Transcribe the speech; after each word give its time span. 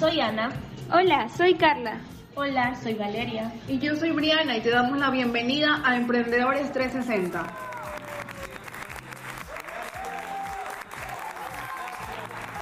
soy 0.00 0.18
Ana. 0.18 0.50
Hola, 0.90 1.28
soy 1.28 1.54
Carla. 1.56 2.00
Hola, 2.34 2.74
soy 2.82 2.94
Valeria. 2.94 3.52
Y 3.68 3.78
yo 3.80 3.94
soy 3.96 4.12
Briana 4.12 4.56
y 4.56 4.62
te 4.62 4.70
damos 4.70 4.98
la 4.98 5.10
bienvenida 5.10 5.82
a 5.84 5.94
Emprendedores 5.94 6.72
360. 6.72 7.46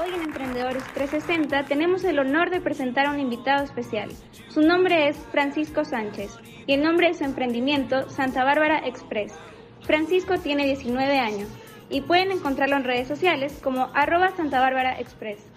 Hoy 0.01 0.15
en 0.15 0.23
Emprendedores 0.23 0.83
360 0.95 1.67
tenemos 1.67 2.03
el 2.03 2.19
honor 2.19 2.51
de 2.51 2.61
presentar 2.61 3.07
a 3.07 3.13
un 3.13 3.21
invitado 3.21 3.63
especial. 3.63 4.11
Su 4.49 4.63
nombre 4.63 5.07
es 5.07 5.17
Francisco 5.31 5.85
Sánchez 5.85 6.37
y 6.67 6.73
el 6.73 6.83
nombre 6.83 7.07
de 7.07 7.15
su 7.15 7.23
emprendimiento 7.23 8.11
Santa 8.11 8.43
Bárbara 8.43 8.85
Express. 8.85 9.33
Francisco 9.83 10.39
tiene 10.39 10.67
19 10.67 11.21
años 11.21 11.49
y 11.89 12.01
pueden 12.01 12.33
encontrarlo 12.33 12.75
en 12.75 12.83
redes 12.83 13.07
sociales 13.07 13.61
como 13.63 13.91
arroba 13.95 14.35
Santa 14.37 14.59
Bárbara 14.59 14.99
Express. 14.99 15.48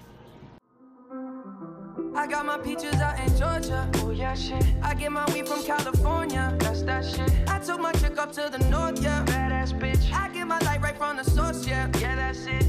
I 2.21 2.27
got 2.27 2.45
my 2.45 2.59
peaches 2.59 3.01
out 3.01 3.19
in 3.19 3.35
Georgia. 3.35 3.89
Oh 3.95 4.11
yeah, 4.11 4.35
shit. 4.35 4.63
I 4.83 4.93
get 4.93 5.11
my 5.11 5.25
weed 5.33 5.47
from 5.47 5.63
California. 5.63 6.55
That's 6.59 6.83
that 6.83 7.03
shit. 7.03 7.31
I 7.49 7.57
took 7.57 7.79
my 7.81 7.91
chick 7.93 8.15
up 8.19 8.31
to 8.33 8.47
the 8.47 8.59
north, 8.69 9.01
yeah. 9.01 9.25
Badass 9.25 9.73
bitch. 9.79 10.13
I 10.13 10.29
get 10.29 10.45
my 10.45 10.59
light 10.59 10.83
right 10.83 10.95
from 10.95 11.17
the 11.17 11.23
source, 11.23 11.65
yeah. 11.65 11.89
Yeah, 11.99 12.15
that's 12.15 12.45
it. 12.45 12.63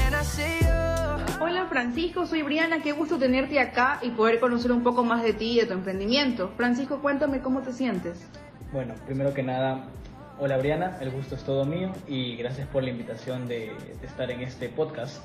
And 0.00 0.14
I 0.14 0.22
say, 0.22 0.60
oh. 0.64 1.22
Hola 1.38 1.66
Francisco, 1.68 2.24
soy 2.24 2.40
Briana, 2.40 2.82
qué 2.82 2.92
gusto 2.92 3.18
tenerte 3.18 3.60
acá 3.60 3.98
y 4.00 4.08
poder 4.08 4.40
conocer 4.40 4.72
un 4.72 4.82
poco 4.82 5.04
más 5.04 5.22
de 5.22 5.34
ti 5.34 5.52
y 5.52 5.60
de 5.60 5.66
tu 5.66 5.74
emprendimiento. 5.74 6.50
Francisco, 6.56 7.02
cuéntame 7.02 7.42
cómo 7.42 7.60
te 7.60 7.74
sientes. 7.74 8.26
Bueno, 8.72 8.94
primero 9.04 9.34
que 9.34 9.42
nada, 9.42 9.84
hola 10.38 10.56
Briana, 10.56 10.96
el 11.02 11.10
gusto 11.10 11.34
es 11.34 11.44
todo 11.44 11.66
mío 11.66 11.92
y 12.06 12.36
gracias 12.36 12.66
por 12.68 12.82
la 12.82 12.88
invitación 12.88 13.48
de, 13.48 13.70
de 14.00 14.06
estar 14.06 14.30
en 14.30 14.40
este 14.40 14.70
podcast 14.70 15.22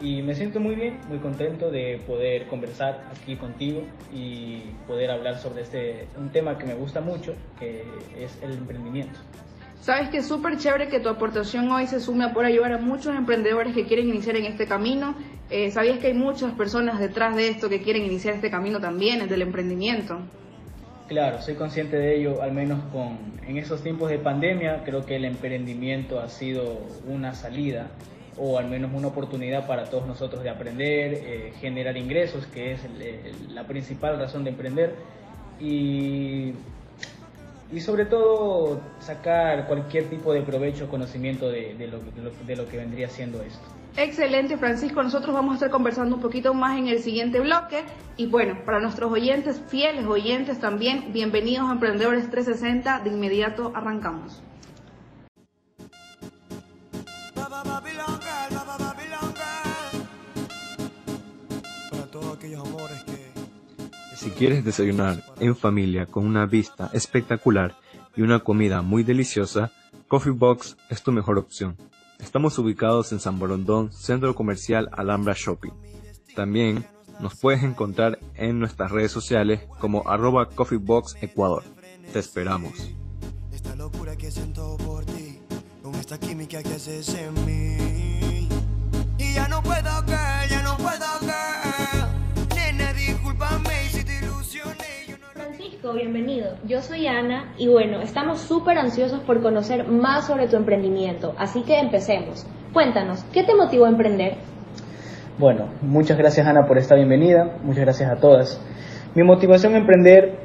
y 0.00 0.22
me 0.22 0.34
siento 0.34 0.60
muy 0.60 0.74
bien, 0.74 0.98
muy 1.08 1.18
contento 1.18 1.70
de 1.70 2.00
poder 2.06 2.46
conversar 2.46 3.04
aquí 3.10 3.36
contigo 3.36 3.82
y 4.12 4.60
poder 4.86 5.10
hablar 5.10 5.38
sobre 5.38 5.62
este, 5.62 6.08
un 6.18 6.30
tema 6.30 6.58
que 6.58 6.66
me 6.66 6.74
gusta 6.74 7.00
mucho, 7.00 7.34
que 7.58 7.84
es 8.18 8.36
el 8.42 8.52
emprendimiento. 8.52 9.18
Sabes 9.80 10.08
que 10.08 10.18
es 10.18 10.26
súper 10.26 10.56
chévere 10.56 10.88
que 10.88 10.98
tu 10.98 11.10
aportación 11.10 11.70
hoy 11.70 11.86
se 11.86 12.00
sume 12.00 12.24
a 12.24 12.32
poder 12.32 12.52
ayudar 12.52 12.72
a 12.72 12.78
muchos 12.78 13.14
emprendedores 13.14 13.74
que 13.74 13.84
quieren 13.84 14.08
iniciar 14.08 14.36
en 14.36 14.46
este 14.46 14.66
camino. 14.66 15.14
Eh, 15.50 15.70
¿Sabías 15.70 15.98
que 15.98 16.06
hay 16.06 16.14
muchas 16.14 16.52
personas 16.54 16.98
detrás 16.98 17.36
de 17.36 17.48
esto 17.48 17.68
que 17.68 17.82
quieren 17.82 18.04
iniciar 18.04 18.34
este 18.34 18.50
camino 18.50 18.80
también, 18.80 19.20
el 19.20 19.28
del 19.28 19.42
emprendimiento? 19.42 20.20
Claro, 21.06 21.42
soy 21.42 21.54
consciente 21.54 21.98
de 21.98 22.16
ello, 22.16 22.40
al 22.42 22.52
menos 22.52 22.82
con, 22.90 23.18
en 23.46 23.58
esos 23.58 23.82
tiempos 23.82 24.08
de 24.08 24.18
pandemia, 24.18 24.82
creo 24.84 25.04
que 25.04 25.16
el 25.16 25.26
emprendimiento 25.26 26.18
ha 26.18 26.30
sido 26.30 26.78
una 27.06 27.34
salida 27.34 27.90
o 28.38 28.58
al 28.58 28.68
menos 28.68 28.92
una 28.92 29.08
oportunidad 29.08 29.66
para 29.66 29.84
todos 29.84 30.06
nosotros 30.06 30.42
de 30.42 30.50
aprender, 30.50 31.14
eh, 31.14 31.52
generar 31.60 31.96
ingresos, 31.96 32.46
que 32.46 32.72
es 32.72 32.80
la 33.50 33.66
principal 33.66 34.18
razón 34.18 34.44
de 34.44 34.50
emprender, 34.50 34.94
y, 35.60 36.52
y, 37.72 37.80
sobre 37.80 38.06
todo 38.06 38.80
sacar 38.98 39.66
cualquier 39.66 40.10
tipo 40.10 40.32
de 40.32 40.42
provecho 40.42 40.86
o 40.86 40.88
conocimiento 40.88 41.48
de, 41.48 41.74
lo, 41.86 42.00
de 42.44 42.56
lo 42.56 42.68
que 42.68 42.76
vendría 42.76 43.08
siendo 43.08 43.40
esto. 43.42 43.64
Excelente, 43.96 44.56
Francisco. 44.56 45.00
Nosotros 45.04 45.32
vamos 45.32 45.52
a 45.52 45.54
estar 45.54 45.70
conversando 45.70 46.16
un 46.16 46.22
poquito 46.22 46.52
más 46.52 46.76
en 46.76 46.88
el 46.88 46.98
siguiente 46.98 47.38
bloque. 47.38 47.84
Y 48.16 48.26
bueno, 48.26 48.58
para 48.64 48.80
nuestros 48.80 49.12
oyentes, 49.12 49.62
fieles 49.68 50.04
oyentes 50.06 50.58
también, 50.58 51.12
bienvenidos 51.12 51.68
a 51.68 51.72
Emprendedores 51.72 52.28
360. 52.28 53.00
De 53.04 53.10
inmediato 53.10 53.70
arrancamos. 53.72 54.42
Si 64.16 64.30
quieres 64.30 64.64
desayunar 64.64 65.22
en 65.40 65.54
familia 65.54 66.06
con 66.06 66.26
una 66.26 66.46
vista 66.46 66.90
espectacular 66.92 67.76
y 68.16 68.22
una 68.22 68.40
comida 68.40 68.80
muy 68.80 69.02
deliciosa, 69.02 69.70
Coffee 70.08 70.32
Box 70.32 70.76
es 70.88 71.02
tu 71.02 71.12
mejor 71.12 71.38
opción. 71.38 71.76
Estamos 72.20 72.58
ubicados 72.58 73.12
en 73.12 73.20
San 73.20 73.38
Borondón, 73.38 73.92
Centro 73.92 74.34
Comercial 74.34 74.88
Alhambra 74.92 75.34
Shopping. 75.36 75.72
También 76.34 76.86
nos 77.20 77.34
puedes 77.38 77.62
encontrar 77.62 78.18
en 78.34 78.58
nuestras 78.58 78.90
redes 78.90 79.12
sociales 79.12 79.60
como 79.78 80.08
arroba 80.08 80.48
Box 80.80 81.16
Ecuador. 81.20 81.64
Te 82.12 82.18
esperamos. 82.18 82.72
Esta 83.52 83.74
locura 83.76 84.16
que 84.16 84.30
siento 84.30 84.76
por 84.78 85.04
ti, 85.04 85.38
con 85.82 85.94
esta 85.96 86.18
química 86.18 86.62
que 86.62 86.74
haces 86.74 87.14
en 87.14 87.34
mí. 87.44 88.48
Y 89.18 89.34
ya 89.34 89.48
no 89.48 89.62
puedo 89.62 90.04
que, 90.06 90.48
ya 90.48 90.62
no 90.62 90.76
puedo 90.76 91.53
bienvenido. 95.92 96.54
Yo 96.66 96.80
soy 96.80 97.06
Ana 97.06 97.52
y 97.58 97.68
bueno, 97.68 98.00
estamos 98.00 98.40
súper 98.40 98.78
ansiosos 98.78 99.20
por 99.20 99.42
conocer 99.42 99.86
más 99.86 100.26
sobre 100.26 100.48
tu 100.48 100.56
emprendimiento, 100.56 101.34
así 101.38 101.62
que 101.62 101.78
empecemos. 101.78 102.46
Cuéntanos, 102.72 103.22
¿qué 103.32 103.42
te 103.42 103.54
motivó 103.54 103.84
a 103.84 103.90
emprender? 103.90 104.36
Bueno, 105.38 105.68
muchas 105.82 106.16
gracias 106.16 106.46
Ana 106.46 106.66
por 106.66 106.78
esta 106.78 106.94
bienvenida, 106.94 107.58
muchas 107.62 107.82
gracias 107.82 108.10
a 108.10 108.16
todas. 108.16 108.60
Mi 109.14 109.22
motivación 109.22 109.74
a 109.74 109.78
emprender 109.78 110.38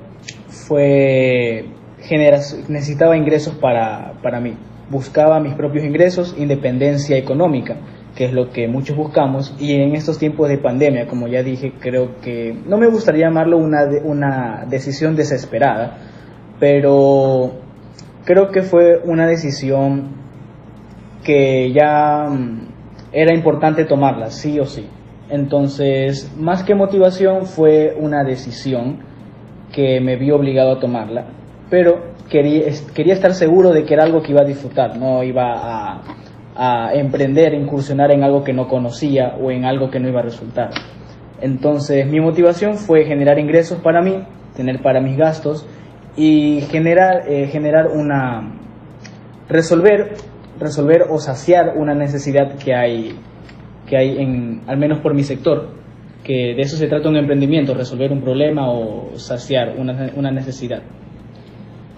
fue 0.47 1.69
necesitaba 2.67 3.15
ingresos 3.15 3.53
para, 3.55 4.13
para 4.21 4.39
mí, 4.39 4.57
buscaba 4.89 5.39
mis 5.39 5.53
propios 5.53 5.85
ingresos, 5.85 6.35
independencia 6.37 7.17
económica 7.17 7.77
que 8.19 8.25
es 8.25 8.33
lo 8.33 8.49
que 8.49 8.67
muchos 8.67 8.97
buscamos, 8.97 9.55
y 9.61 9.75
en 9.75 9.95
estos 9.95 10.19
tiempos 10.19 10.49
de 10.49 10.57
pandemia, 10.57 11.07
como 11.07 11.29
ya 11.29 11.41
dije, 11.41 11.71
creo 11.79 12.19
que 12.19 12.53
no 12.67 12.77
me 12.77 12.87
gustaría 12.87 13.27
llamarlo 13.27 13.57
una, 13.57 13.85
una 14.03 14.65
decisión 14.67 15.15
desesperada, 15.15 15.99
pero 16.59 17.53
creo 18.25 18.51
que 18.51 18.61
fue 18.61 18.99
una 19.05 19.25
decisión 19.25 20.17
que 21.23 21.71
ya 21.71 22.25
mm, 22.29 22.67
era 23.13 23.33
importante 23.33 23.85
tomarla, 23.85 24.31
sí 24.31 24.59
o 24.59 24.65
sí. 24.65 24.85
Entonces, 25.29 26.29
más 26.37 26.63
que 26.63 26.75
motivación, 26.75 27.45
fue 27.45 27.95
una 27.97 28.25
decisión 28.25 28.99
que 29.71 30.01
me 30.01 30.17
vi 30.17 30.31
obligado 30.31 30.73
a 30.73 30.79
tomarla, 30.81 31.27
pero 31.69 32.15
quería, 32.29 32.65
quería 32.93 33.13
estar 33.13 33.33
seguro 33.33 33.71
de 33.71 33.85
que 33.85 33.93
era 33.93 34.03
algo 34.03 34.21
que 34.21 34.33
iba 34.33 34.41
a 34.41 34.45
disfrutar, 34.45 34.97
no 34.97 35.23
iba 35.23 35.53
a 35.53 36.01
a 36.61 36.93
emprender, 36.93 37.53
incursionar 37.53 38.11
en 38.11 38.21
algo 38.21 38.43
que 38.43 38.51
no 38.51 38.67
conocía 38.67 39.35
o 39.41 39.49
en 39.49 39.63
algo 39.63 39.89
que 39.89 40.01
no 40.01 40.09
iba 40.09 40.19
a 40.19 40.23
resultar. 40.23 40.71
Entonces 41.39 42.05
mi 42.05 42.19
motivación 42.19 42.75
fue 42.75 43.05
generar 43.05 43.39
ingresos 43.39 43.79
para 43.79 44.01
mí, 44.01 44.25
tener 44.57 44.81
para 44.81 44.99
mis 44.99 45.15
gastos 45.15 45.65
y 46.17 46.59
generar, 46.69 47.29
eh, 47.29 47.47
generar 47.47 47.87
una, 47.87 48.59
resolver, 49.47 50.15
resolver 50.59 51.05
o 51.09 51.19
saciar 51.19 51.77
una 51.77 51.95
necesidad 51.95 52.57
que 52.57 52.75
hay, 52.75 53.17
que 53.87 53.95
hay 53.95 54.17
en, 54.17 54.63
al 54.67 54.77
menos 54.77 54.99
por 54.99 55.13
mi 55.13 55.23
sector, 55.23 55.69
que 56.25 56.55
de 56.55 56.61
eso 56.61 56.75
se 56.75 56.87
trata 56.87 57.07
un 57.07 57.15
emprendimiento, 57.15 57.73
resolver 57.73 58.11
un 58.11 58.21
problema 58.21 58.69
o 58.69 59.17
saciar 59.17 59.75
una, 59.77 60.11
una 60.13 60.29
necesidad. 60.29 60.81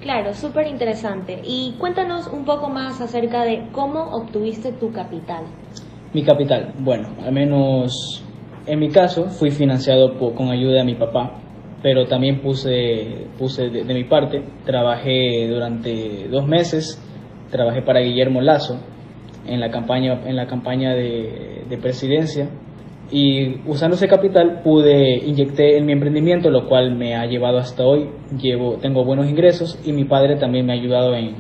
Claro, 0.02 0.34
súper 0.34 0.68
interesante. 0.68 1.42
Y 1.44 1.76
cuéntanos 1.78 2.28
un 2.28 2.44
poco 2.44 2.70
más 2.70 3.00
acerca 3.02 3.44
de 3.44 3.68
cómo 3.72 4.04
obtuviste 4.16 4.72
tu 4.72 4.92
capital. 4.92 5.44
Mi 6.14 6.24
capital, 6.24 6.74
bueno, 6.80 7.10
al 7.24 7.32
menos 7.32 8.24
en 8.66 8.80
mi 8.80 8.90
caso 8.90 9.26
fui 9.26 9.52
financiado 9.52 10.18
con 10.18 10.50
ayuda 10.50 10.80
de 10.80 10.86
mi 10.86 10.96
papá, 10.96 11.40
pero 11.84 12.08
también 12.08 12.42
puse, 12.42 13.28
puse 13.38 13.70
de, 13.70 13.94
mi 13.94 14.04
parte, 14.04 14.44
trabajé 14.66 15.48
durante 15.48 16.28
dos 16.30 16.48
meses, 16.48 17.00
trabajé 17.52 17.84
para 17.84 18.02
Guillermo 18.02 18.42
Lazo 18.42 18.80
en 19.48 19.60
la 19.60 19.70
campaña, 19.70 20.22
en 20.26 20.36
la 20.36 20.48
campaña 20.48 20.94
de, 20.94 21.64
de 21.70 21.78
presidencia 21.78 22.50
y 23.12 23.62
usando 23.68 23.96
ese 23.96 24.08
capital 24.08 24.62
pude 24.64 25.18
inyecté 25.18 25.78
en 25.78 25.86
mi 25.86 25.92
emprendimiento, 25.92 26.50
lo 26.50 26.68
cual 26.68 26.96
me 26.96 27.16
ha 27.16 27.26
llevado 27.26 27.58
hasta 27.58 27.84
hoy. 27.84 28.10
Llevo, 28.42 28.78
tengo 28.78 29.04
buenos 29.04 29.30
ingresos 29.30 29.78
y 29.86 29.92
mi 29.92 30.06
padre 30.06 30.38
también 30.38 30.66
me 30.66 30.72
ha 30.72 30.76
ayudado 30.76 31.14
en, 31.14 31.36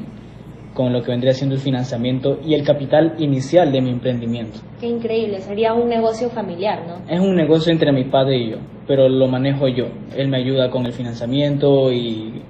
con 0.73 0.91
lo 0.91 1.01
que 1.01 1.11
vendría 1.11 1.33
siendo 1.33 1.55
el 1.55 1.61
financiamiento 1.61 2.39
y 2.45 2.55
el 2.55 2.65
capital 2.65 3.15
inicial 3.19 3.71
de 3.71 3.81
mi 3.81 3.89
emprendimiento. 3.89 4.59
Qué 4.81 4.87
increíble, 4.87 5.39
sería 5.39 5.73
un 5.73 5.87
negocio 5.87 6.29
familiar, 6.29 6.85
¿no? 6.85 7.09
Es 7.09 7.21
un 7.21 7.35
negocio 7.35 7.71
entre 7.71 7.93
mi 7.93 8.03
padre 8.03 8.37
y 8.37 8.51
yo, 8.51 8.57
pero 8.85 9.07
lo 9.07 9.27
manejo 9.27 9.69
yo. 9.69 9.85
Él 10.15 10.27
me 10.27 10.37
ayuda 10.37 10.69
con 10.69 10.85
el 10.85 10.91
financiamiento 10.91 11.91
y, 11.93 12.41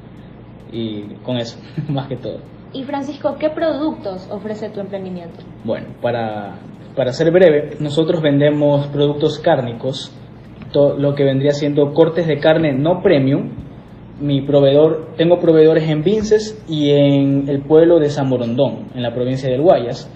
y 0.71 1.03
con 1.23 1.37
eso, 1.37 1.59
más 1.89 2.07
que 2.07 2.17
todo. 2.17 2.39
Y 2.73 2.83
Francisco, 2.83 3.35
¿qué 3.37 3.49
productos 3.49 4.27
ofrece 4.31 4.69
tu 4.69 4.79
emprendimiento? 4.79 5.41
Bueno, 5.63 5.87
para 6.01 6.55
para 6.95 7.13
ser 7.13 7.31
breve, 7.31 7.77
nosotros 7.79 8.21
vendemos 8.21 8.87
productos 8.87 9.39
cárnicos, 9.39 10.11
lo 10.73 11.15
que 11.15 11.23
vendría 11.23 11.51
siendo 11.51 11.93
cortes 11.93 12.27
de 12.27 12.39
carne 12.39 12.73
no 12.73 13.01
premium. 13.01 13.49
Mi 14.19 14.41
proveedor, 14.41 15.15
tengo 15.17 15.39
proveedores 15.39 15.89
en 15.89 16.03
Vinces 16.03 16.63
y 16.69 16.91
en 16.91 17.49
el 17.49 17.61
pueblo 17.61 17.99
de 17.99 18.09
San 18.09 18.31
en 18.31 19.01
la 19.01 19.13
provincia 19.13 19.49
del 19.49 19.61
Guayas, 19.61 20.09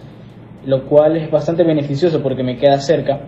lo 0.66 0.86
cual 0.86 1.18
es 1.18 1.32
bastante 1.32 1.64
beneficioso 1.64 2.22
porque 2.22 2.44
me 2.44 2.58
queda 2.58 2.78
cerca. 2.80 3.22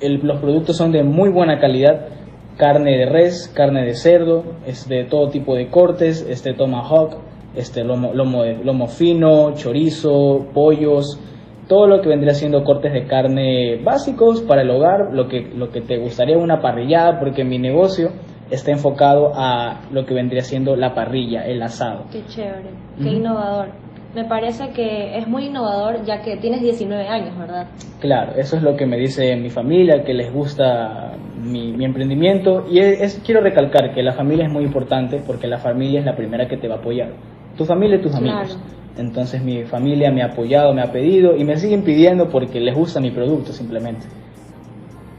Los 0.00 0.40
productos 0.40 0.76
son 0.76 0.92
de 0.92 1.02
muy 1.02 1.28
buena 1.28 1.58
calidad, 1.60 2.08
carne 2.56 2.96
de 2.96 3.06
res, 3.06 3.52
carne 3.54 3.84
de 3.84 3.94
cerdo, 3.94 4.44
es 4.66 4.88
de 4.88 5.04
todo 5.04 5.28
tipo 5.28 5.54
de 5.54 5.68
cortes, 5.68 6.26
este 6.28 6.54
tomahawk, 6.54 7.18
este 7.54 7.84
lomo, 7.84 8.12
lomo 8.14 8.86
fino, 8.86 9.54
chorizo, 9.54 10.46
pollos, 10.54 11.20
todo 11.68 11.86
lo 11.86 12.00
que 12.00 12.08
vendría 12.08 12.34
siendo 12.34 12.62
cortes 12.64 12.92
de 12.92 13.06
carne 13.06 13.80
básicos 13.82 14.42
para 14.42 14.62
el 14.62 14.70
hogar, 14.70 15.12
lo 15.12 15.28
que, 15.28 15.50
lo 15.54 15.70
que 15.70 15.80
te 15.80 15.98
gustaría 15.98 16.38
una 16.38 16.60
parrillada, 16.60 17.18
porque 17.18 17.44
mi 17.44 17.58
negocio 17.58 18.10
está 18.50 18.70
enfocado 18.70 19.32
a 19.34 19.80
lo 19.90 20.06
que 20.06 20.14
vendría 20.14 20.42
siendo 20.42 20.76
la 20.76 20.94
parrilla, 20.94 21.46
el 21.46 21.62
asado. 21.62 22.04
Qué 22.12 22.24
chévere, 22.26 22.70
qué 23.02 23.10
innovador. 23.10 23.68
Me 24.14 24.24
parece 24.24 24.70
que 24.70 25.18
es 25.18 25.28
muy 25.28 25.46
innovador 25.46 26.02
ya 26.04 26.22
que 26.22 26.36
tienes 26.38 26.62
19 26.62 27.06
años, 27.06 27.36
¿verdad? 27.36 27.66
Claro, 28.00 28.32
eso 28.36 28.56
es 28.56 28.62
lo 28.62 28.74
que 28.74 28.86
me 28.86 28.96
dice 28.96 29.36
mi 29.36 29.50
familia, 29.50 30.04
que 30.04 30.14
les 30.14 30.32
gusta 30.32 31.12
mi, 31.36 31.72
mi 31.72 31.84
emprendimiento 31.84 32.64
y 32.70 32.78
es, 32.78 33.20
quiero 33.26 33.42
recalcar 33.42 33.92
que 33.92 34.02
la 34.02 34.12
familia 34.12 34.46
es 34.46 34.52
muy 34.52 34.64
importante 34.64 35.20
porque 35.26 35.46
la 35.46 35.58
familia 35.58 36.00
es 36.00 36.06
la 36.06 36.16
primera 36.16 36.46
que 36.48 36.56
te 36.56 36.66
va 36.68 36.76
a 36.76 36.78
apoyar. 36.78 37.10
Tu 37.58 37.64
familia 37.64 37.96
y 37.96 38.02
tus 38.02 38.14
amigos. 38.14 38.58
Entonces 38.98 39.42
mi 39.42 39.64
familia 39.64 40.10
me 40.10 40.22
ha 40.22 40.26
apoyado, 40.26 40.72
me 40.72 40.82
ha 40.82 40.90
pedido 40.90 41.36
y 41.36 41.44
me 41.44 41.58
siguen 41.58 41.82
pidiendo 41.82 42.30
porque 42.30 42.60
les 42.60 42.74
gusta 42.74 43.00
mi 43.00 43.10
producto 43.10 43.52
simplemente. 43.52 44.06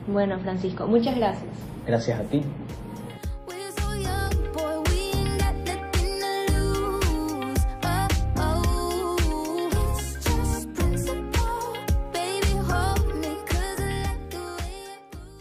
Bueno, 0.07 0.39
Francisco, 0.39 0.87
muchas 0.87 1.15
gracias. 1.15 1.51
Gracias 1.85 2.19
a 2.19 2.23
ti. 2.23 2.41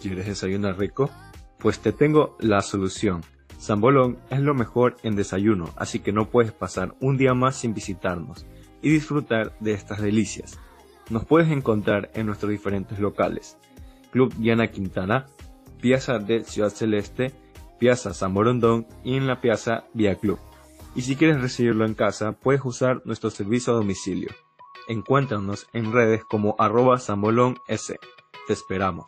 ¿Quieres 0.02 0.26
desayunar 0.26 0.78
rico? 0.78 1.10
Pues 1.58 1.80
te 1.80 1.92
tengo 1.92 2.36
la 2.38 2.60
solución. 2.60 3.22
Sambolón 3.58 4.18
es 4.30 4.40
lo 4.40 4.54
mejor 4.54 4.96
en 5.02 5.16
desayuno, 5.16 5.70
así 5.76 6.00
que 6.00 6.12
no 6.12 6.28
puedes 6.28 6.52
pasar 6.52 6.94
un 7.00 7.16
día 7.16 7.34
más 7.34 7.56
sin 7.56 7.74
visitarnos 7.74 8.46
y 8.82 8.90
disfrutar 8.90 9.56
de 9.60 9.72
estas 9.72 10.00
delicias. 10.00 10.58
Nos 11.10 11.24
puedes 11.24 11.50
encontrar 11.50 12.10
en 12.14 12.26
nuestros 12.26 12.50
diferentes 12.50 12.98
locales. 12.98 13.58
Club 14.10 14.34
Diana 14.34 14.68
Quintana, 14.68 15.26
Piazza 15.80 16.18
de 16.18 16.44
Ciudad 16.44 16.70
Celeste, 16.70 17.32
Piazza 17.78 18.14
San 18.14 18.34
Borondón 18.34 18.86
y 19.04 19.16
en 19.16 19.26
la 19.26 19.40
Piazza 19.40 19.84
Vía 19.94 20.16
Club. 20.16 20.38
Y 20.94 21.02
si 21.02 21.16
quieres 21.16 21.40
recibirlo 21.40 21.84
en 21.84 21.94
casa, 21.94 22.32
puedes 22.32 22.64
usar 22.64 23.02
nuestro 23.04 23.30
servicio 23.30 23.72
a 23.72 23.76
domicilio. 23.76 24.30
Encuéntranos 24.88 25.66
en 25.72 25.92
redes 25.92 26.24
como 26.24 26.56
arroba 26.58 26.98
sambolón 26.98 27.56
s. 27.68 27.98
Te 28.46 28.52
esperamos. 28.52 29.06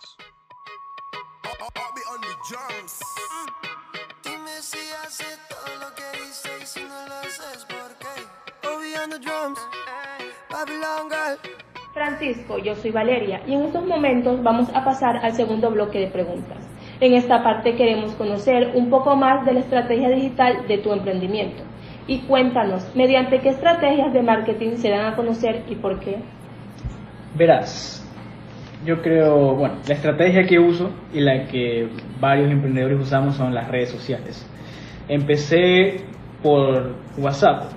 Francisco, 11.93 12.59
yo 12.59 12.75
soy 12.77 12.91
Valeria 12.91 13.41
y 13.47 13.55
en 13.55 13.63
estos 13.63 13.85
momentos 13.85 14.43
vamos 14.43 14.69
a 14.75 14.85
pasar 14.85 15.17
al 15.17 15.33
segundo 15.33 15.71
bloque 15.71 15.99
de 15.99 16.07
preguntas. 16.07 16.59
En 17.01 17.15
esta 17.15 17.43
parte 17.43 17.75
queremos 17.75 18.13
conocer 18.13 18.73
un 18.75 18.89
poco 18.91 19.17
más 19.17 19.45
de 19.45 19.55
la 19.55 19.61
estrategia 19.61 20.09
digital 20.11 20.67
de 20.69 20.79
tu 20.79 20.93
emprendimiento. 20.93 21.63
Y 22.07 22.21
cuéntanos, 22.21 22.91
¿mediante 22.95 23.41
qué 23.41 23.51
estrategias 23.51 24.13
de 24.13 24.23
marketing 24.23 24.77
se 24.77 24.91
dan 24.91 25.13
a 25.13 25.17
conocer 25.17 25.65
y 25.69 25.75
por 25.75 26.01
qué? 26.01 26.19
Verás, 27.37 28.05
yo 28.85 29.03
creo, 29.03 29.55
bueno, 29.57 29.77
la 29.87 29.95
estrategia 29.95 30.47
que 30.47 30.59
uso 30.59 30.91
y 31.13 31.21
la 31.21 31.47
que 31.47 31.89
varios 32.21 32.51
emprendedores 32.51 33.01
usamos 33.01 33.37
son 33.37 33.55
las 33.55 33.69
redes 33.69 33.91
sociales. 33.91 34.49
Empecé 35.09 36.05
por 36.43 36.95
WhatsApp, 37.19 37.73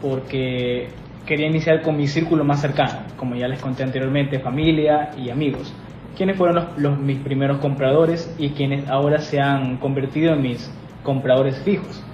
porque 0.00 0.88
quería 1.26 1.46
iniciar 1.46 1.82
con 1.82 1.96
mi 1.96 2.06
círculo 2.06 2.44
más 2.44 2.60
cercano, 2.60 3.00
como 3.16 3.34
ya 3.34 3.48
les 3.48 3.60
conté 3.60 3.82
anteriormente, 3.82 4.38
familia 4.40 5.10
y 5.16 5.30
amigos, 5.30 5.74
quienes 6.16 6.36
fueron 6.36 6.68
los, 6.76 6.98
mis 6.98 7.18
primeros 7.18 7.58
compradores 7.58 8.34
y 8.38 8.50
quienes 8.50 8.88
ahora 8.88 9.18
se 9.18 9.40
han 9.40 9.78
convertido 9.78 10.34
en 10.34 10.42
mis 10.42 10.72
compradores 11.02 11.60
fijos. 11.62 12.04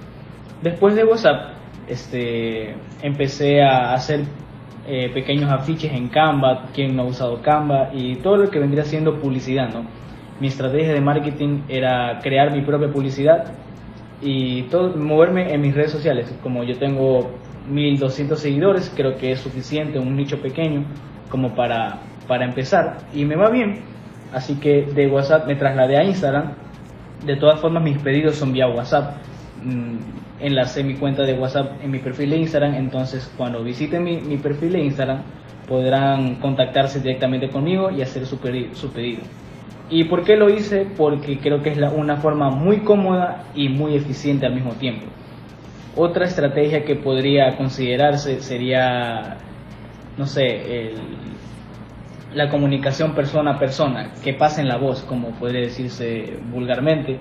Después 0.61 0.95
de 0.95 1.03
WhatsApp, 1.03 1.53
este, 1.87 2.75
empecé 3.01 3.61
a 3.61 3.93
hacer 3.93 4.21
eh, 4.87 5.09
pequeños 5.13 5.51
afiches 5.51 5.91
en 5.93 6.09
Canva, 6.09 6.67
quien 6.73 6.95
no 6.95 7.03
ha 7.03 7.05
usado 7.05 7.41
Canva, 7.41 7.89
y 7.93 8.15
todo 8.17 8.37
lo 8.37 8.49
que 8.49 8.59
vendría 8.59 8.83
siendo 8.83 9.19
publicidad, 9.19 9.69
¿no? 9.73 9.85
Mi 10.39 10.47
estrategia 10.47 10.93
de 10.93 11.01
marketing 11.01 11.63
era 11.67 12.19
crear 12.23 12.51
mi 12.51 12.61
propia 12.61 12.89
publicidad 12.89 13.53
y 14.21 14.63
todo, 14.63 14.95
moverme 14.95 15.53
en 15.53 15.61
mis 15.61 15.75
redes 15.75 15.91
sociales. 15.91 16.33
Como 16.41 16.63
yo 16.63 16.77
tengo 16.77 17.31
1200 17.69 18.39
seguidores, 18.39 18.91
creo 18.95 19.17
que 19.17 19.31
es 19.31 19.39
suficiente, 19.39 19.99
un 19.99 20.15
nicho 20.15 20.41
pequeño 20.41 20.85
como 21.29 21.55
para, 21.55 21.99
para 22.27 22.45
empezar 22.45 22.97
y 23.13 23.25
me 23.25 23.35
va 23.35 23.49
bien. 23.49 23.81
Así 24.33 24.55
que 24.55 24.83
de 24.83 25.07
WhatsApp 25.07 25.47
me 25.47 25.55
trasladé 25.55 25.97
a 25.97 26.03
Instagram. 26.03 26.53
De 27.25 27.35
todas 27.35 27.59
formas 27.59 27.83
mis 27.83 27.97
pedidos 27.97 28.35
son 28.35 28.53
vía 28.53 28.67
WhatsApp. 28.67 29.17
Mm, 29.63 29.97
enlacé 30.39 30.83
mi 30.83 30.95
cuenta 30.95 31.23
de 31.23 31.33
WhatsApp 31.33 31.83
en 31.83 31.91
mi 31.91 31.99
perfil 31.99 32.29
de 32.29 32.37
Instagram, 32.37 32.75
entonces 32.75 33.31
cuando 33.35 33.63
visiten 33.63 34.03
mi, 34.03 34.21
mi 34.21 34.37
perfil 34.37 34.71
de 34.71 34.79
Instagram 34.79 35.21
podrán 35.67 36.35
contactarse 36.35 36.99
directamente 36.99 37.49
conmigo 37.49 37.91
y 37.91 38.01
hacer 38.01 38.25
su 38.25 38.37
pedido. 38.39 38.73
Su 38.73 38.91
pedido. 38.91 39.21
¿Y 39.89 40.03
por 40.05 40.23
qué 40.23 40.35
lo 40.35 40.49
hice? 40.49 40.87
Porque 40.97 41.39
creo 41.39 41.61
que 41.61 41.71
es 41.71 41.79
una 41.95 42.17
forma 42.17 42.49
muy 42.49 42.79
cómoda 42.79 43.45
y 43.55 43.69
muy 43.69 43.95
eficiente 43.95 44.45
al 44.45 44.53
mismo 44.53 44.73
tiempo. 44.73 45.05
Otra 45.95 46.25
estrategia 46.25 46.83
que 46.83 46.95
podría 46.95 47.57
considerarse 47.57 48.41
sería, 48.41 49.37
no 50.17 50.25
sé, 50.25 50.93
la 52.33 52.49
comunicación 52.49 53.15
persona 53.15 53.51
a 53.51 53.59
persona, 53.59 54.11
que 54.23 54.33
pasen 54.33 54.67
la 54.67 54.77
voz, 54.77 55.01
como 55.03 55.31
puede 55.31 55.61
decirse 55.61 56.37
vulgarmente, 56.51 57.17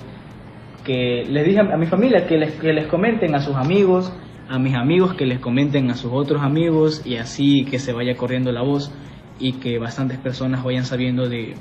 que 0.85 1.25
les 1.29 1.45
dije 1.47 1.61
a 1.61 1.77
mi 1.77 1.87
familia 1.87 2.27
que 2.27 2.37
les, 2.37 2.53
que 2.55 2.73
les 2.73 2.87
comenten 2.87 3.35
a 3.35 3.41
sus 3.41 3.57
amigos, 3.57 4.13
a 4.49 4.59
mis 4.59 4.75
amigos 4.75 5.15
que 5.15 5.27
les 5.27 5.41
comenten 5.41 5.91
a 5.91 5.95
sus 5.95 6.13
otros 6.13 6.43
amigos 6.43 7.03
y 7.05 7.17
así 7.17 7.65
que 7.65 7.79
se 7.79 7.93
vaya 7.93 8.17
corriendo 8.17 8.53
la 8.53 8.63
voz 8.63 8.93
y 9.39 9.55
que 9.55 9.79
bastantes 9.79 10.19
personas 10.19 10.65
vayan 10.65 10.85
sabiendo 10.85 11.29
de, 11.29 11.55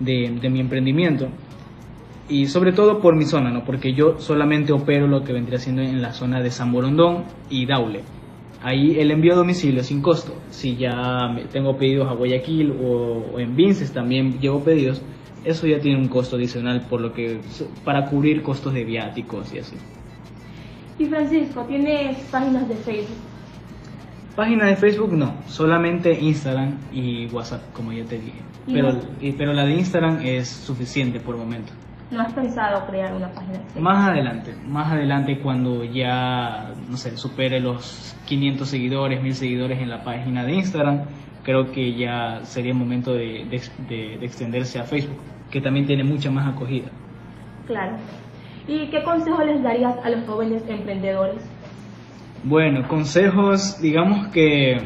de 0.00 0.50
mi 0.50 0.60
emprendimiento 0.60 1.28
y 2.28 2.46
sobre 2.46 2.72
todo 2.72 3.00
por 3.00 3.16
mi 3.16 3.24
zona, 3.24 3.50
¿no? 3.50 3.64
Porque 3.64 3.92
yo 3.92 4.18
solamente 4.18 4.72
opero 4.72 5.06
lo 5.06 5.24
que 5.24 5.32
vendría 5.32 5.58
siendo 5.58 5.82
en 5.82 6.00
la 6.00 6.12
zona 6.12 6.40
de 6.40 6.50
San 6.50 6.72
Borondón 6.72 7.24
y 7.50 7.66
Daule. 7.66 8.02
Ahí 8.62 8.98
el 8.98 9.10
envío 9.10 9.34
a 9.34 9.36
domicilio 9.36 9.82
sin 9.84 10.00
costo. 10.00 10.34
Si 10.48 10.76
ya 10.76 11.36
tengo 11.52 11.76
pedidos 11.76 12.08
a 12.08 12.14
Guayaquil 12.14 12.72
o, 12.82 13.38
en 13.38 13.54
Vinces 13.54 13.92
también 13.92 14.40
llevo 14.40 14.64
pedidos, 14.64 15.02
eso 15.44 15.66
ya 15.66 15.78
tiene 15.80 15.98
un 15.98 16.08
costo 16.08 16.36
adicional 16.36 16.86
por 16.88 17.02
lo 17.02 17.12
que 17.12 17.40
para 17.84 18.06
cubrir 18.06 18.42
costos 18.42 18.72
de 18.72 18.84
viáticos 18.84 19.52
y 19.52 19.58
así. 19.58 19.76
Y 20.98 21.04
Francisco, 21.04 21.64
¿tienes 21.68 22.16
páginas 22.30 22.66
de 22.66 22.76
Facebook? 22.76 23.18
Página 24.34 24.66
de 24.66 24.76
Facebook 24.76 25.12
no, 25.12 25.34
solamente 25.46 26.18
Instagram 26.18 26.78
y 26.90 27.26
WhatsApp, 27.26 27.72
como 27.74 27.92
ya 27.92 28.04
te 28.04 28.18
dije. 28.18 28.38
Pero, 28.66 28.98
pero 29.36 29.52
la 29.52 29.66
de 29.66 29.74
Instagram 29.74 30.20
es 30.24 30.48
suficiente 30.48 31.20
por 31.20 31.34
el 31.34 31.42
momento. 31.42 31.72
¿No 32.10 32.20
has 32.20 32.32
pensado 32.34 32.86
crear 32.86 33.14
una 33.14 33.28
página 33.30 33.60
Más 33.80 34.10
adelante, 34.10 34.54
más 34.66 34.92
adelante 34.92 35.38
cuando 35.40 35.84
ya, 35.84 36.72
no 36.88 36.96
sé, 36.96 37.16
supere 37.16 37.60
los 37.60 38.14
500 38.26 38.68
seguidores, 38.68 39.22
1000 39.22 39.34
seguidores 39.34 39.80
en 39.80 39.88
la 39.88 40.04
página 40.04 40.44
de 40.44 40.52
Instagram, 40.52 41.04
creo 41.42 41.72
que 41.72 41.94
ya 41.94 42.40
sería 42.44 42.72
el 42.72 42.78
momento 42.78 43.14
de, 43.14 43.46
de, 43.88 44.14
extenderse 44.24 44.78
a 44.78 44.84
Facebook, 44.84 45.18
que 45.50 45.60
también 45.60 45.86
tiene 45.86 46.04
mucha 46.04 46.30
más 46.30 46.46
acogida. 46.46 46.88
Claro. 47.66 47.96
¿Y 48.68 48.88
qué 48.88 49.02
consejo 49.02 49.42
les 49.42 49.62
darías 49.62 49.96
a 50.04 50.10
los 50.10 50.26
jóvenes 50.26 50.62
emprendedores? 50.68 51.42
Bueno, 52.44 52.86
consejos, 52.88 53.80
digamos 53.80 54.28
que 54.28 54.76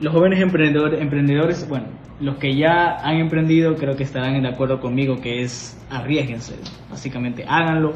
los 0.00 0.12
jóvenes 0.12 0.40
emprendedores, 0.40 1.00
emprendedores 1.00 1.68
bueno, 1.68 1.86
los 2.22 2.36
que 2.36 2.54
ya 2.54 2.98
han 3.02 3.16
emprendido 3.16 3.74
creo 3.74 3.96
que 3.96 4.04
estarán 4.04 4.40
de 4.40 4.48
acuerdo 4.48 4.80
conmigo 4.80 5.20
que 5.20 5.42
es 5.42 5.76
arriesguense, 5.90 6.54
básicamente 6.88 7.44
háganlo. 7.46 7.92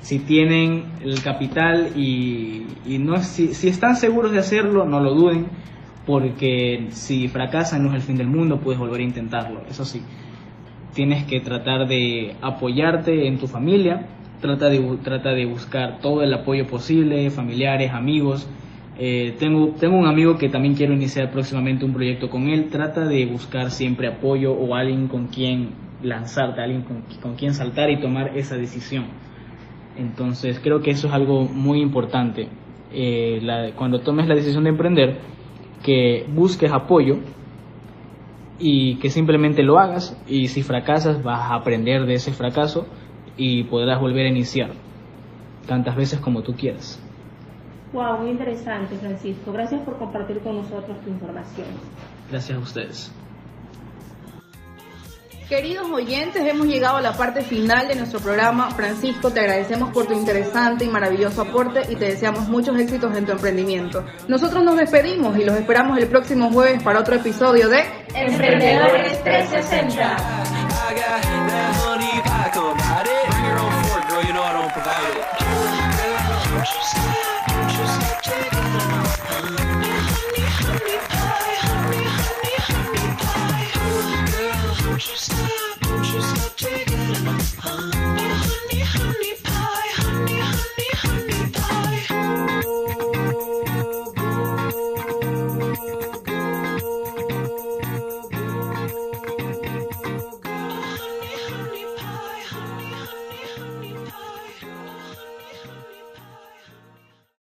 Si 0.00 0.18
tienen 0.18 0.84
el 1.02 1.22
capital 1.22 1.92
y, 1.96 2.66
no, 3.00 3.16
si, 3.22 3.54
si, 3.54 3.68
están 3.68 3.96
seguros 3.96 4.32
de 4.32 4.38
hacerlo, 4.38 4.84
no 4.84 5.00
lo 5.00 5.14
duden, 5.14 5.46
porque 6.04 6.88
si 6.90 7.26
fracasan 7.28 7.82
no 7.82 7.88
es 7.88 7.94
el 7.94 8.02
fin 8.02 8.16
del 8.18 8.26
mundo, 8.26 8.60
puedes 8.60 8.78
volver 8.78 9.00
a 9.00 9.04
intentarlo. 9.04 9.62
Eso 9.66 9.86
sí, 9.86 10.02
tienes 10.92 11.24
que 11.24 11.40
tratar 11.40 11.88
de 11.88 12.36
apoyarte 12.42 13.26
en 13.26 13.38
tu 13.38 13.46
familia, 13.46 14.06
trata 14.42 14.68
de, 14.68 14.98
trata 15.02 15.30
de 15.30 15.46
buscar 15.46 16.00
todo 16.00 16.22
el 16.22 16.34
apoyo 16.34 16.66
posible, 16.66 17.30
familiares, 17.30 17.92
amigos, 17.92 18.46
Eh, 18.96 19.34
tengo, 19.38 19.74
tengo 19.78 19.96
un 19.96 20.06
amigo 20.06 20.38
que 20.38 20.48
también 20.48 20.74
quiero 20.74 20.92
iniciar 20.92 21.30
próximamente 21.32 21.84
un 21.84 21.92
proyecto 21.92 22.30
con 22.30 22.48
él. 22.48 22.68
Trata 22.70 23.06
de 23.06 23.26
buscar 23.26 23.70
siempre 23.70 24.06
apoyo 24.06 24.52
o 24.52 24.74
alguien 24.74 25.08
con 25.08 25.26
quien 25.26 25.70
lanzarte, 26.02 26.60
alguien 26.60 26.82
con, 26.82 27.02
con 27.20 27.34
quien 27.34 27.54
saltar 27.54 27.90
y 27.90 28.00
tomar 28.00 28.36
esa 28.36 28.56
decisión. 28.56 29.06
Entonces 29.96 30.60
creo 30.60 30.80
que 30.80 30.90
eso 30.90 31.08
es 31.08 31.12
algo 31.12 31.44
muy 31.44 31.80
importante. 31.80 32.48
Eh, 32.92 33.72
cuando 33.76 34.00
tomes 34.00 34.28
la 34.28 34.34
decisión 34.34 34.64
de 34.64 34.70
emprender, 34.70 35.18
que 35.82 36.24
busques 36.32 36.70
apoyo 36.72 37.18
y 38.58 38.96
que 38.96 39.10
simplemente 39.10 39.62
lo 39.62 39.78
hagas 39.78 40.20
y 40.28 40.48
si 40.48 40.62
fracasas 40.62 41.22
vas 41.22 41.50
a 41.50 41.56
aprender 41.56 42.06
de 42.06 42.14
ese 42.14 42.32
fracaso 42.32 42.86
y 43.36 43.64
podrás 43.64 44.00
volver 44.00 44.26
a 44.26 44.28
iniciar 44.28 44.70
tantas 45.66 45.96
veces 45.96 46.20
como 46.20 46.42
tú 46.42 46.54
quieras. 46.54 47.03
Wow, 47.94 48.18
muy 48.18 48.30
interesante 48.30 48.96
Francisco. 48.98 49.52
Gracias 49.52 49.80
por 49.82 49.96
compartir 49.98 50.40
con 50.40 50.56
nosotros 50.56 51.00
tu 51.02 51.10
información. 51.10 51.68
Gracias 52.28 52.58
a 52.58 52.60
ustedes. 52.60 53.12
Queridos 55.48 55.88
oyentes, 55.90 56.42
hemos 56.44 56.66
llegado 56.66 56.96
a 56.96 57.02
la 57.02 57.12
parte 57.12 57.42
final 57.42 57.86
de 57.86 57.94
nuestro 57.94 58.18
programa. 58.18 58.70
Francisco, 58.72 59.30
te 59.30 59.40
agradecemos 59.40 59.92
por 59.92 60.06
tu 60.06 60.14
interesante 60.14 60.84
y 60.86 60.88
maravilloso 60.88 61.42
aporte 61.42 61.82
y 61.88 61.94
te 61.94 62.06
deseamos 62.06 62.48
muchos 62.48 62.76
éxitos 62.80 63.16
en 63.16 63.26
tu 63.26 63.32
emprendimiento. 63.32 64.04
Nosotros 64.26 64.64
nos 64.64 64.76
despedimos 64.76 65.38
y 65.38 65.44
los 65.44 65.56
esperamos 65.56 65.96
el 65.98 66.08
próximo 66.08 66.50
jueves 66.50 66.82
para 66.82 66.98
otro 66.98 67.14
episodio 67.14 67.68
de 67.68 67.84
Emprendedores 68.14 69.22
360. 69.22 70.16